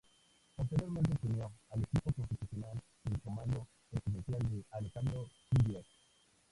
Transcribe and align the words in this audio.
Posteriormente 0.55 1.15
se 1.21 1.27
unió 1.27 1.51
al 1.69 1.83
equipo 1.83 2.11
constitucional 2.11 2.81
del 3.03 3.21
comando 3.21 3.67
presidencial 3.91 4.39
de 4.49 4.65
Alejandro 4.71 5.29
Guillier. 5.51 5.85